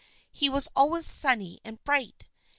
[0.31, 2.25] He was always sunny and bright.